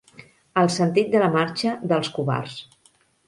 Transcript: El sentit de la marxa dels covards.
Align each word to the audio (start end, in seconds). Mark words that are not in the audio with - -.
El 0.61 0.69
sentit 0.75 1.11
de 1.15 1.21
la 1.25 1.29
marxa 1.37 1.75
dels 1.93 2.11
covards. 2.17 2.57